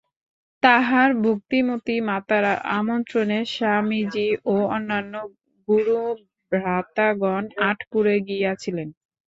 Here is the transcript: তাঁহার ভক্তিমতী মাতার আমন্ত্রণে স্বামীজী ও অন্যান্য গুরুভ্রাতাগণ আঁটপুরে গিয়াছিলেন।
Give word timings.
তাঁহার 0.63 1.09
ভক্তিমতী 1.25 1.95
মাতার 2.07 2.45
আমন্ত্রণে 2.75 3.37
স্বামীজী 3.53 4.27
ও 4.45 4.55
অন্যান্য 4.69 5.13
গুরুভ্রাতাগণ 5.67 7.43
আঁটপুরে 7.67 8.15
গিয়াছিলেন। 8.27 8.87